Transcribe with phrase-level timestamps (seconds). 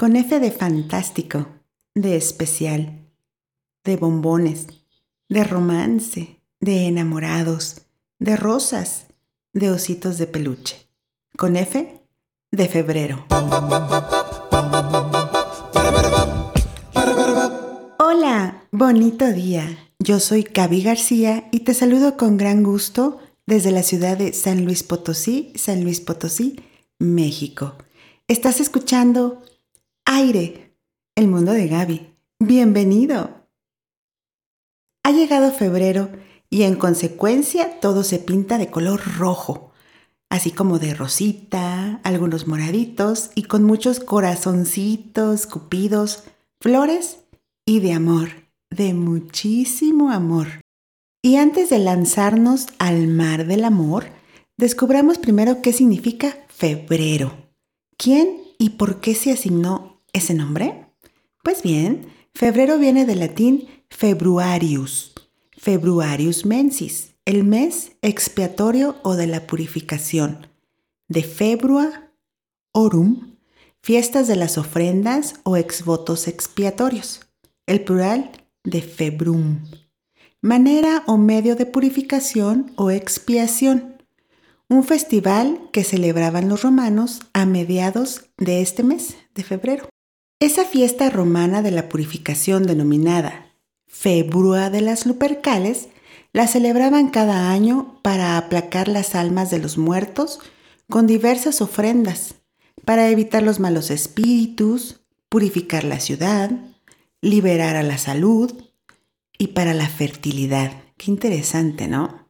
[0.00, 1.46] con F de fantástico,
[1.94, 3.06] de especial,
[3.84, 4.66] de bombones,
[5.28, 7.82] de romance, de enamorados,
[8.18, 9.08] de rosas,
[9.52, 10.88] de ositos de peluche.
[11.36, 12.00] Con F
[12.50, 13.26] de febrero.
[17.98, 19.90] Hola, bonito día.
[19.98, 24.64] Yo soy Gaby García y te saludo con gran gusto desde la ciudad de San
[24.64, 26.58] Luis Potosí, San Luis Potosí,
[26.98, 27.74] México.
[28.28, 29.42] Estás escuchando
[30.12, 30.76] Aire,
[31.14, 32.16] el mundo de Gaby.
[32.40, 33.46] Bienvenido.
[35.04, 36.10] Ha llegado febrero
[36.50, 39.70] y en consecuencia todo se pinta de color rojo,
[40.28, 46.24] así como de rosita, algunos moraditos y con muchos corazoncitos, cupidos,
[46.60, 47.18] flores
[47.64, 48.30] y de amor,
[48.68, 50.60] de muchísimo amor.
[51.22, 54.06] Y antes de lanzarnos al mar del amor,
[54.58, 57.32] descubramos primero qué significa febrero.
[57.96, 60.86] ¿Quién y por qué se asignó ese nombre?
[61.42, 65.14] Pues bien, febrero viene del latín februarius,
[65.56, 70.46] februarius mensis, el mes expiatorio o de la purificación,
[71.08, 72.12] de februa,
[72.72, 73.36] orum,
[73.82, 77.20] fiestas de las ofrendas o exvotos expiatorios,
[77.66, 78.30] el plural
[78.64, 79.58] de februm
[80.42, 84.02] manera o medio de purificación o expiación,
[84.68, 89.88] un festival que celebraban los romanos a mediados de este mes de febrero.
[90.40, 93.52] Esa fiesta romana de la purificación denominada
[93.86, 95.88] Februa de las Lupercales
[96.32, 100.40] la celebraban cada año para aplacar las almas de los muertos
[100.88, 102.36] con diversas ofrendas,
[102.86, 106.50] para evitar los malos espíritus, purificar la ciudad,
[107.20, 108.50] liberar a la salud,
[109.36, 110.72] y para la fertilidad.
[110.96, 112.28] Qué interesante, ¿no?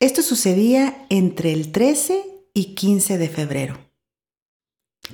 [0.00, 3.87] Esto sucedía entre el 13 y 15 de febrero.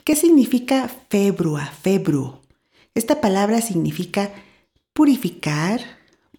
[0.03, 2.41] ¿Qué significa februa, februo?
[2.95, 4.33] Esta palabra significa
[4.93, 5.81] purificar,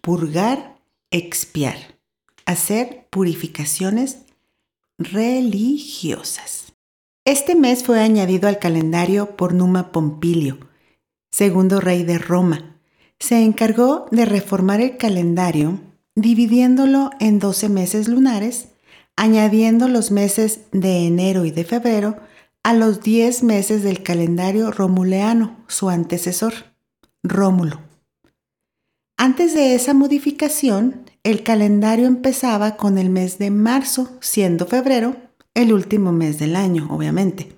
[0.02, 0.78] purgar,
[1.12, 1.78] expiar,
[2.46, 4.18] hacer purificaciones
[4.98, 6.74] religiosas.
[7.24, 10.60] Este mes fue añadido al calendario por Numa Pompilio,
[11.32, 12.76] segundo rey de Roma,
[13.20, 15.80] se encargó de reformar el calendario
[16.16, 18.70] dividiéndolo en 12 meses lunares,
[19.16, 22.18] añadiendo los meses de enero y de febrero
[22.66, 26.56] a los 10 meses del calendario romuleano, su antecesor,
[27.22, 27.80] Rómulo.
[29.18, 35.16] Antes de esa modificación, el calendario empezaba con el mes de marzo, siendo febrero
[35.54, 37.56] el último mes del año, obviamente.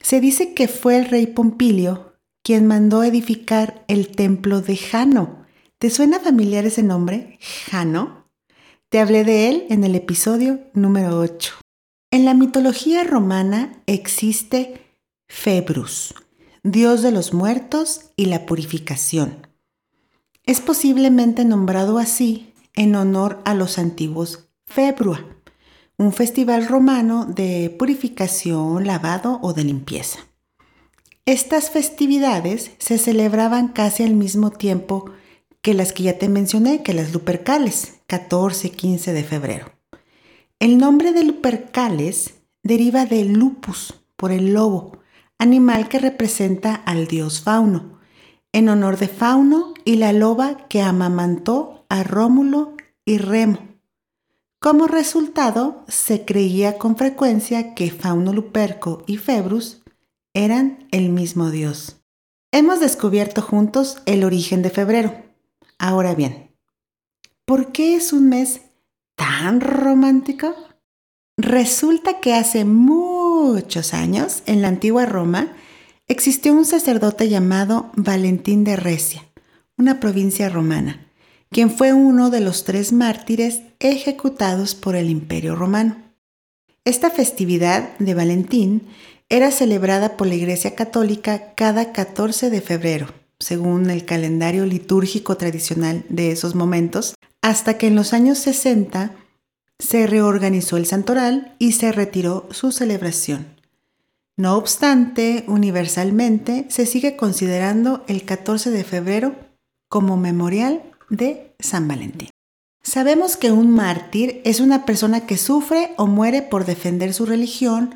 [0.00, 5.46] Se dice que fue el rey Pompilio quien mandó edificar el templo de Jano.
[5.78, 7.38] ¿Te suena familiar ese nombre?
[7.70, 8.28] Jano.
[8.88, 11.65] Te hablé de él en el episodio número 8.
[12.16, 14.80] En la mitología romana existe
[15.28, 16.14] Februs,
[16.62, 19.46] dios de los muertos y la purificación.
[20.46, 25.26] Es posiblemente nombrado así en honor a los antiguos Februa,
[25.98, 30.20] un festival romano de purificación, lavado o de limpieza.
[31.26, 35.10] Estas festividades se celebraban casi al mismo tiempo
[35.60, 39.75] que las que ya te mencioné, que las Lupercales, 14 15 de febrero.
[40.58, 44.98] El nombre de Lupercales deriva de lupus, por el lobo,
[45.38, 48.00] animal que representa al dios Fauno,
[48.52, 52.74] en honor de Fauno y la loba que amamantó a Rómulo
[53.04, 53.58] y Remo.
[54.58, 59.82] Como resultado, se creía con frecuencia que Fauno Luperco y Februs
[60.32, 61.98] eran el mismo Dios.
[62.50, 65.22] Hemos descubierto juntos el origen de febrero.
[65.78, 66.50] Ahora bien,
[67.44, 68.62] ¿por qué es un mes
[69.16, 70.54] tan romántico?
[71.36, 75.52] Resulta que hace muchos años, en la antigua Roma,
[76.06, 79.24] existió un sacerdote llamado Valentín de Recia,
[79.76, 81.10] una provincia romana,
[81.50, 85.96] quien fue uno de los tres mártires ejecutados por el Imperio Romano.
[86.84, 88.82] Esta festividad de Valentín
[89.28, 93.08] era celebrada por la Iglesia Católica cada 14 de febrero,
[93.40, 97.14] según el calendario litúrgico tradicional de esos momentos,
[97.46, 99.12] hasta que en los años 60
[99.78, 103.46] se reorganizó el santoral y se retiró su celebración.
[104.36, 109.36] No obstante, universalmente se sigue considerando el 14 de febrero
[109.88, 112.30] como memorial de San Valentín.
[112.82, 117.94] Sabemos que un mártir es una persona que sufre o muere por defender su religión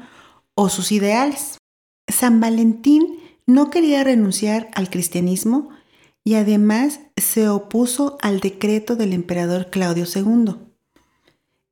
[0.55, 1.59] o sus ideales.
[2.07, 5.71] San Valentín no quería renunciar al cristianismo
[6.31, 10.55] y además se opuso al decreto del emperador Claudio II.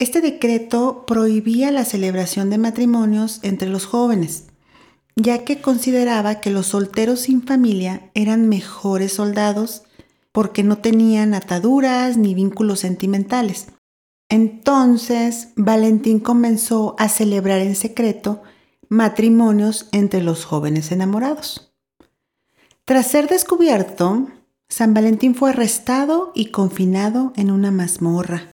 [0.00, 4.48] Este decreto prohibía la celebración de matrimonios entre los jóvenes
[5.20, 9.82] ya que consideraba que los solteros sin familia eran mejores soldados
[10.30, 13.66] porque no tenían ataduras ni vínculos sentimentales.
[14.28, 18.42] Entonces, Valentín comenzó a celebrar en secreto
[18.88, 21.74] matrimonios entre los jóvenes enamorados.
[22.84, 24.28] Tras ser descubierto,
[24.68, 28.52] San Valentín fue arrestado y confinado en una mazmorra.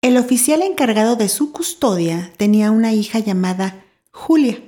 [0.00, 4.58] El oficial encargado de su custodia tenía una hija llamada Julia,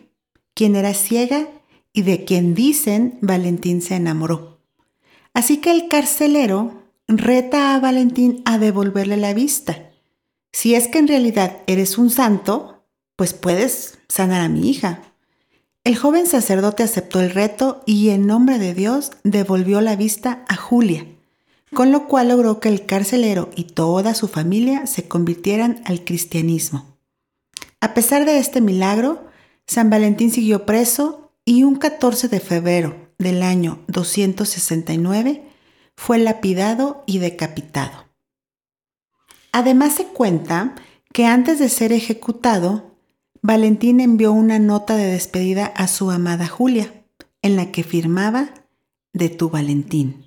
[0.54, 1.48] quien era ciega
[1.92, 4.58] y de quien dicen Valentín se enamoró.
[5.32, 9.90] Así que el carcelero reta a Valentín a devolverle la vista.
[10.52, 12.84] Si es que en realidad eres un santo,
[13.16, 15.02] pues puedes sanar a mi hija.
[15.88, 20.55] El joven sacerdote aceptó el reto y en nombre de Dios devolvió la vista a
[20.55, 21.06] Julia,
[21.73, 26.99] con lo cual logró que el carcelero y toda su familia se convirtieran al cristianismo.
[27.81, 29.29] A pesar de este milagro,
[29.67, 35.43] San Valentín siguió preso y un 14 de febrero del año 269
[35.96, 38.08] fue lapidado y decapitado.
[39.52, 40.75] Además se cuenta
[41.14, 42.97] que antes de ser ejecutado,
[43.43, 46.93] Valentín envió una nota de despedida a su amada Julia,
[47.43, 48.50] en la que firmaba
[49.12, 50.26] de tu Valentín.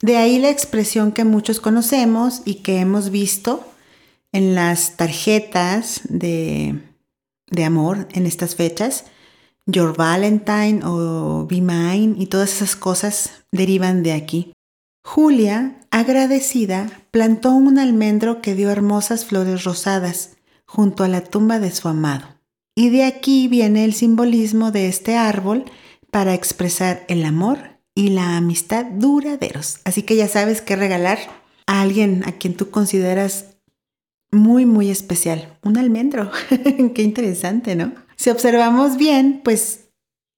[0.00, 3.64] De ahí la expresión que muchos conocemos y que hemos visto
[4.32, 6.80] en las tarjetas de,
[7.50, 9.04] de amor en estas fechas.
[9.66, 14.52] Your Valentine o Be Mine y todas esas cosas derivan de aquí.
[15.04, 20.36] Julia, agradecida, plantó un almendro que dio hermosas flores rosadas
[20.72, 22.26] junto a la tumba de su amado.
[22.74, 25.66] Y de aquí viene el simbolismo de este árbol
[26.10, 27.58] para expresar el amor
[27.94, 29.80] y la amistad duraderos.
[29.84, 31.18] Así que ya sabes qué regalar
[31.66, 33.56] a alguien a quien tú consideras
[34.30, 35.58] muy, muy especial.
[35.62, 36.30] Un almendro.
[36.94, 37.92] qué interesante, ¿no?
[38.16, 39.90] Si observamos bien, pues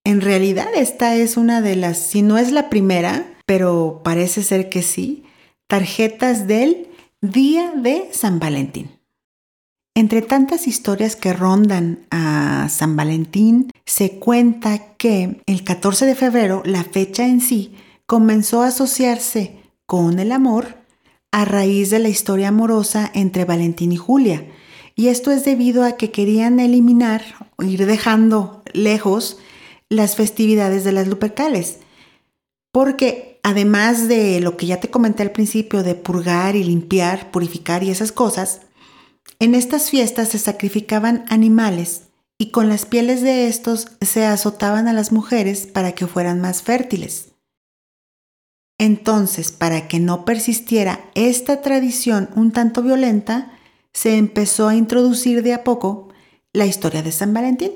[0.02, 4.68] en realidad esta es una de las, si no es la primera, pero parece ser
[4.68, 5.22] que sí,
[5.68, 6.88] tarjetas del
[7.20, 8.90] Día de San Valentín.
[9.96, 16.62] Entre tantas historias que rondan a San Valentín, se cuenta que el 14 de febrero,
[16.64, 19.56] la fecha en sí, comenzó a asociarse
[19.86, 20.78] con el amor
[21.30, 24.44] a raíz de la historia amorosa entre Valentín y Julia.
[24.96, 27.22] Y esto es debido a que querían eliminar
[27.56, 29.38] o ir dejando lejos
[29.88, 31.78] las festividades de las Lupercales.
[32.72, 37.84] Porque además de lo que ya te comenté al principio de purgar y limpiar, purificar
[37.84, 38.62] y esas cosas,
[39.44, 42.04] en estas fiestas se sacrificaban animales
[42.38, 46.62] y con las pieles de estos se azotaban a las mujeres para que fueran más
[46.62, 47.34] fértiles.
[48.78, 53.52] Entonces, para que no persistiera esta tradición un tanto violenta,
[53.92, 56.08] se empezó a introducir de a poco
[56.54, 57.72] la historia de San Valentín.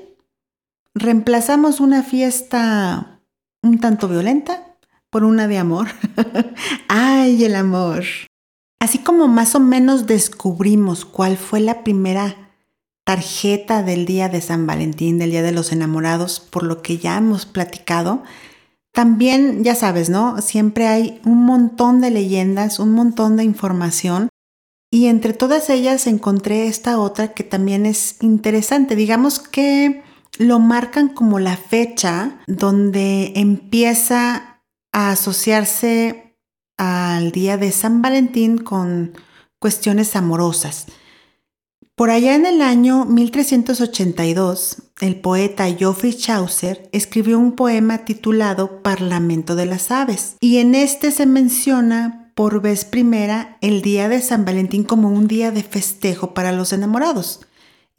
[0.94, 3.20] Reemplazamos una fiesta
[3.62, 4.78] un tanto violenta
[5.10, 5.88] por una de amor.
[6.88, 8.04] ¡Ay, el amor!
[8.88, 12.54] Así como más o menos descubrimos cuál fue la primera
[13.04, 17.18] tarjeta del día de San Valentín, del Día de los Enamorados, por lo que ya
[17.18, 18.22] hemos platicado,
[18.90, 20.40] también, ya sabes, ¿no?
[20.40, 24.30] Siempre hay un montón de leyendas, un montón de información
[24.90, 28.96] y entre todas ellas encontré esta otra que también es interesante.
[28.96, 30.02] Digamos que
[30.38, 34.62] lo marcan como la fecha donde empieza
[34.94, 36.27] a asociarse
[36.78, 39.12] al día de San Valentín con
[39.58, 40.86] cuestiones amorosas.
[41.94, 49.56] Por allá en el año 1382, el poeta Geoffrey Chaucer escribió un poema titulado Parlamento
[49.56, 54.44] de las Aves, y en este se menciona por vez primera el día de San
[54.44, 57.40] Valentín como un día de festejo para los enamorados.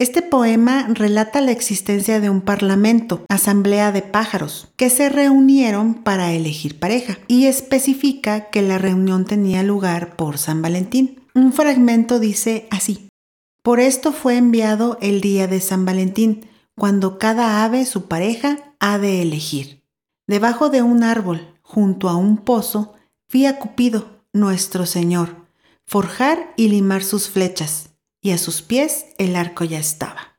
[0.00, 6.32] Este poema relata la existencia de un parlamento, asamblea de pájaros, que se reunieron para
[6.32, 11.20] elegir pareja y especifica que la reunión tenía lugar por San Valentín.
[11.34, 13.10] Un fragmento dice así,
[13.62, 16.46] por esto fue enviado el día de San Valentín,
[16.78, 19.84] cuando cada ave su pareja ha de elegir.
[20.26, 22.94] Debajo de un árbol, junto a un pozo,
[23.30, 25.44] vi a Cupido, nuestro Señor,
[25.84, 27.89] forjar y limar sus flechas
[28.22, 30.30] y a sus pies el arco ya estaba.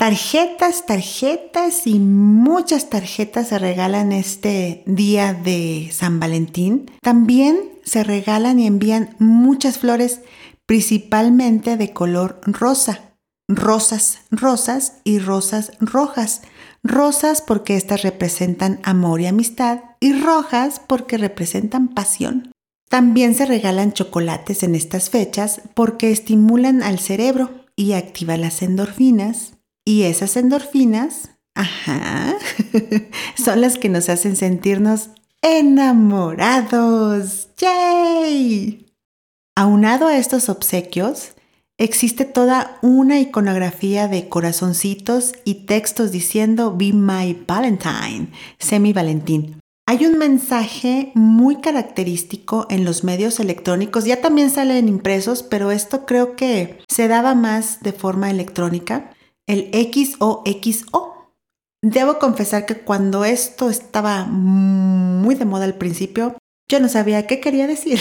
[0.00, 6.90] Tarjetas, tarjetas y muchas tarjetas se regalan este día de San Valentín.
[7.02, 10.22] También se regalan y envían muchas flores,
[10.64, 13.12] principalmente de color rosa.
[13.46, 16.40] Rosas, rosas y rosas rojas.
[16.82, 22.52] Rosas porque estas representan amor y amistad y rojas porque representan pasión.
[22.90, 29.54] También se regalan chocolates en estas fechas porque estimulan al cerebro y activan las endorfinas
[29.86, 32.34] y esas endorfinas Ajá.
[33.36, 35.10] Son las que nos hacen sentirnos
[35.42, 37.48] enamorados.
[37.58, 38.86] ¡Yay!
[39.56, 41.32] Aunado a estos obsequios,
[41.76, 48.28] existe toda una iconografía de corazoncitos y textos diciendo Be my Valentine,
[48.58, 49.59] semi Valentín.
[49.90, 56.06] Hay un mensaje muy característico en los medios electrónicos, ya también salen impresos, pero esto
[56.06, 59.10] creo que se daba más de forma electrónica,
[59.48, 61.34] el XOXO.
[61.82, 66.36] Debo confesar que cuando esto estaba muy de moda al principio,
[66.70, 68.00] yo no sabía qué quería decir.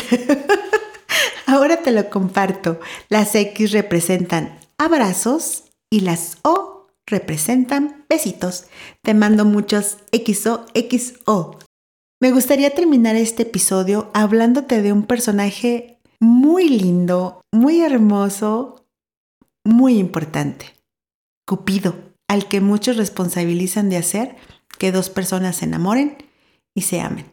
[1.48, 2.80] Ahora te lo comparto.
[3.10, 8.66] Las X representan abrazos y las O representan besitos.
[9.02, 11.58] Te mando muchos XOXO.
[12.22, 18.84] Me gustaría terminar este episodio hablándote de un personaje muy lindo, muy hermoso,
[19.64, 20.66] muy importante.
[21.48, 21.96] Cupido,
[22.28, 24.36] al que muchos responsabilizan de hacer
[24.78, 26.18] que dos personas se enamoren
[26.76, 27.26] y se amen.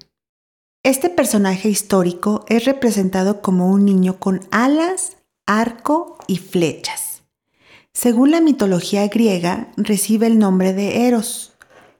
[0.84, 5.16] Este personaje histórico es representado como un niño con alas,
[5.46, 7.24] arco y flechas.
[7.92, 11.55] Según la mitología griega, recibe el nombre de Eros,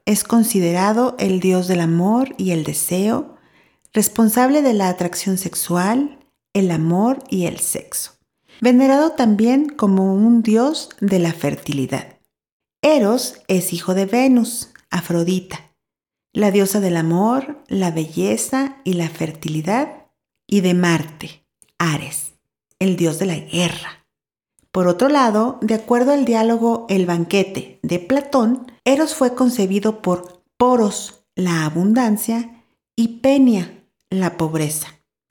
[0.06, 3.36] es considerado el dios del amor y el deseo,
[3.92, 6.18] responsable de la atracción sexual,
[6.54, 8.12] el amor y el sexo.
[8.60, 12.18] Venerado también como un dios de la fertilidad.
[12.82, 15.72] Eros es hijo de Venus, Afrodita,
[16.32, 20.06] la diosa del amor, la belleza y la fertilidad,
[20.46, 21.44] y de Marte,
[21.78, 22.34] Ares,
[22.78, 23.95] el dios de la guerra.
[24.76, 30.42] Por otro lado, de acuerdo al diálogo El banquete de Platón, Eros fue concebido por
[30.58, 32.62] Poros, la abundancia,
[32.94, 34.88] y Penia, la pobreza,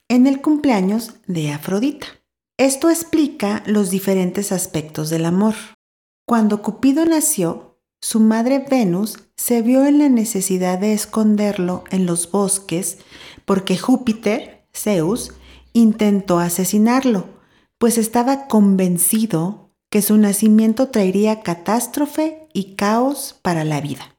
[0.09, 2.07] en el cumpleaños de Afrodita.
[2.57, 5.53] Esto explica los diferentes aspectos del amor.
[6.27, 12.31] Cuando Cupido nació, su madre Venus se vio en la necesidad de esconderlo en los
[12.31, 12.97] bosques
[13.45, 15.33] porque Júpiter, Zeus,
[15.71, 17.34] intentó asesinarlo
[17.77, 24.17] pues estaba convencido que su nacimiento traería catástrofe y caos para la vida.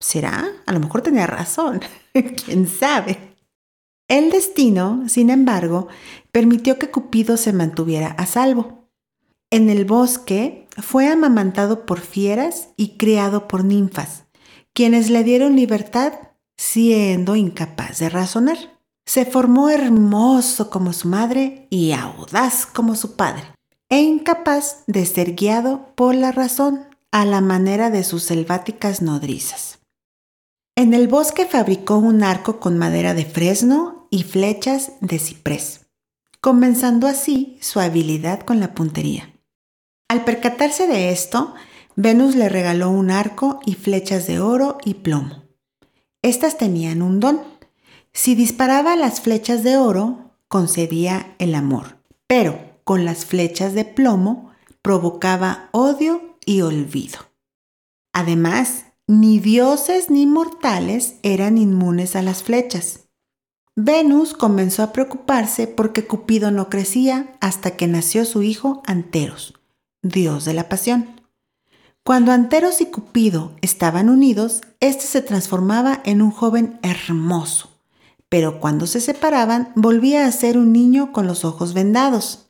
[0.00, 0.46] ¿Será?
[0.66, 1.80] A lo mejor tenía razón.
[2.12, 3.36] ¿Quién sabe?
[4.08, 5.88] El destino, sin embargo,
[6.30, 8.90] permitió que Cupido se mantuviera a salvo.
[9.50, 14.24] En el bosque fue amamantado por fieras y criado por ninfas,
[14.74, 16.12] quienes le dieron libertad
[16.56, 18.73] siendo incapaz de razonar.
[19.06, 23.44] Se formó hermoso como su madre y audaz como su padre,
[23.88, 29.78] e incapaz de ser guiado por la razón a la manera de sus selváticas nodrizas.
[30.76, 35.86] En el bosque fabricó un arco con madera de fresno y flechas de ciprés,
[36.40, 39.32] comenzando así su habilidad con la puntería.
[40.08, 41.54] Al percatarse de esto,
[41.94, 45.44] Venus le regaló un arco y flechas de oro y plomo.
[46.22, 47.40] Estas tenían un don
[48.14, 54.52] si disparaba las flechas de oro, concedía el amor, pero con las flechas de plomo
[54.82, 57.18] provocaba odio y olvido.
[58.12, 63.00] Además, ni dioses ni mortales eran inmunes a las flechas.
[63.76, 69.54] Venus comenzó a preocuparse porque Cupido no crecía hasta que nació su hijo Anteros,
[70.02, 71.20] dios de la pasión.
[72.04, 77.73] Cuando Anteros y Cupido estaban unidos, éste se transformaba en un joven hermoso,
[78.34, 82.48] pero cuando se separaban volvía a ser un niño con los ojos vendados.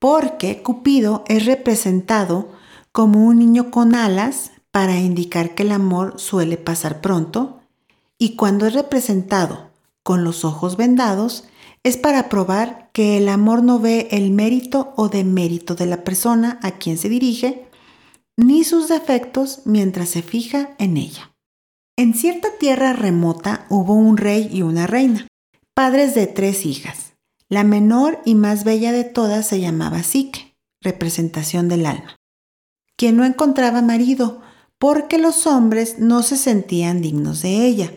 [0.00, 2.48] Porque Cupido es representado
[2.90, 7.60] como un niño con alas para indicar que el amor suele pasar pronto,
[8.18, 9.70] y cuando es representado
[10.02, 11.44] con los ojos vendados,
[11.84, 16.58] es para probar que el amor no ve el mérito o demérito de la persona
[16.60, 17.70] a quien se dirige,
[18.36, 21.37] ni sus defectos mientras se fija en ella.
[21.98, 25.26] En cierta tierra remota hubo un rey y una reina,
[25.74, 27.14] padres de tres hijas.
[27.48, 32.14] La menor y más bella de todas se llamaba Psique, representación del alma,
[32.94, 34.40] quien no encontraba marido
[34.78, 37.92] porque los hombres no se sentían dignos de ella.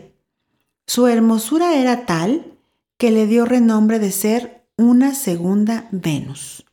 [0.84, 2.58] Su hermosura era tal
[2.98, 6.64] que le dio renombre de ser una segunda Venus.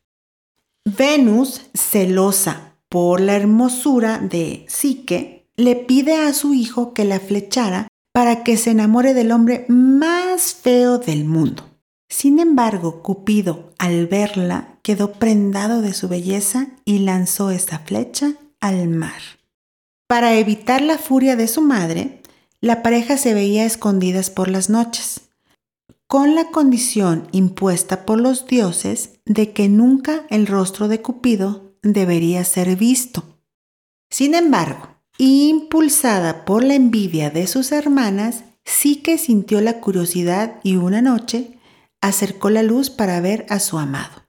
[0.84, 7.90] Venus, celosa por la hermosura de Psique, le pide a su hijo que la flechara
[8.14, 11.66] para que se enamore del hombre más feo del mundo.
[12.10, 18.88] Sin embargo, Cupido, al verla, quedó prendado de su belleza y lanzó esa flecha al
[18.88, 19.22] mar.
[20.08, 22.22] Para evitar la furia de su madre,
[22.62, 25.30] la pareja se veía escondidas por las noches,
[26.08, 32.46] con la condición impuesta por los dioses de que nunca el rostro de Cupido debería
[32.46, 33.26] ser visto.
[34.10, 40.78] Sin embargo, Impulsada por la envidia de sus hermanas, sí que sintió la curiosidad y
[40.78, 41.60] una noche
[42.00, 44.24] acercó la luz para ver a su amado,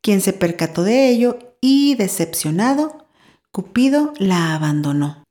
[0.00, 3.04] quien se percató de ello y, decepcionado,
[3.50, 5.24] Cupido la abandonó.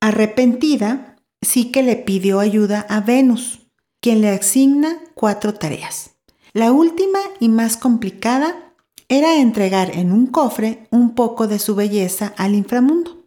[0.00, 3.66] Arrepentida, sí que le pidió ayuda a Venus,
[4.00, 6.12] quien le asigna cuatro tareas.
[6.54, 8.72] La última y más complicada
[9.08, 13.23] era entregar en un cofre un poco de su belleza al inframundo.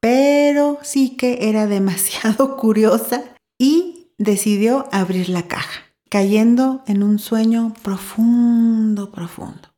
[0.00, 3.22] Pero sí que era demasiado curiosa
[3.58, 9.68] y decidió abrir la caja, cayendo en un sueño profundo, profundo.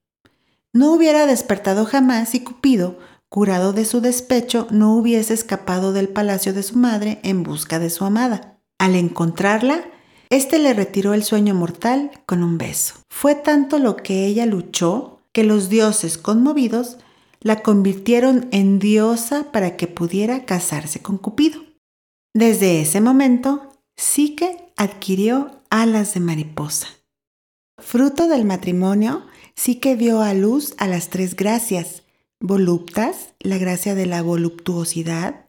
[0.72, 2.98] No hubiera despertado jamás si Cupido,
[3.28, 7.90] curado de su despecho, no hubiese escapado del palacio de su madre en busca de
[7.90, 8.60] su amada.
[8.78, 9.84] Al encontrarla,
[10.30, 12.94] éste le retiró el sueño mortal con un beso.
[13.10, 16.98] Fue tanto lo que ella luchó que los dioses conmovidos
[17.42, 21.60] la convirtieron en diosa para que pudiera casarse con Cupido.
[22.34, 26.88] Desde ese momento, Psique adquirió alas de mariposa.
[27.78, 32.04] Fruto del matrimonio, Psique dio a luz a las tres gracias,
[32.40, 35.46] voluptas, la gracia de la voluptuosidad,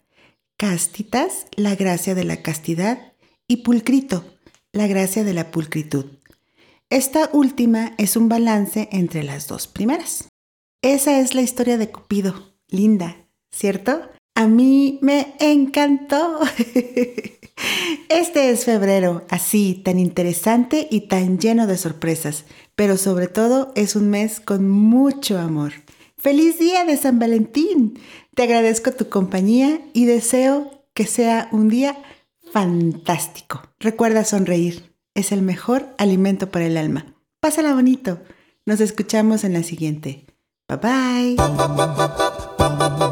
[0.57, 3.13] castitas, la gracia de la castidad,
[3.47, 4.25] y pulcrito,
[4.71, 6.05] la gracia de la pulcritud.
[6.89, 10.27] Esta última es un balance entre las dos primeras.
[10.83, 12.53] Esa es la historia de Cupido.
[12.67, 13.15] Linda,
[13.51, 14.01] ¿cierto?
[14.35, 16.39] A mí me encantó.
[18.09, 22.43] Este es febrero, así, tan interesante y tan lleno de sorpresas,
[22.75, 25.71] pero sobre todo es un mes con mucho amor.
[26.17, 27.97] ¡Feliz día de San Valentín!
[28.35, 31.97] Te agradezco tu compañía y deseo que sea un día
[32.51, 33.61] fantástico.
[33.79, 37.15] Recuerda sonreír es el mejor alimento para el alma.
[37.39, 38.19] Pásala bonito.
[38.65, 40.25] Nos escuchamos en la siguiente.
[40.75, 43.02] Bye bye.